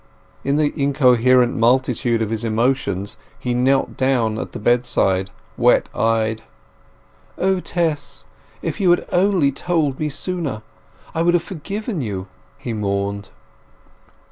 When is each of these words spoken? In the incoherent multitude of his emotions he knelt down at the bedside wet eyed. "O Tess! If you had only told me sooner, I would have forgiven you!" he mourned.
In 0.43 0.55
the 0.55 0.73
incoherent 0.75 1.55
multitude 1.55 2.23
of 2.23 2.31
his 2.31 2.43
emotions 2.43 3.17
he 3.37 3.53
knelt 3.53 3.97
down 3.97 4.39
at 4.39 4.51
the 4.51 4.57
bedside 4.57 5.29
wet 5.57 5.89
eyed. 5.93 6.41
"O 7.37 7.59
Tess! 7.59 8.25
If 8.63 8.79
you 8.81 8.89
had 8.89 9.05
only 9.11 9.51
told 9.51 9.99
me 9.99 10.09
sooner, 10.09 10.63
I 11.13 11.21
would 11.21 11.35
have 11.35 11.43
forgiven 11.43 12.01
you!" 12.01 12.25
he 12.57 12.73
mourned. 12.73 13.29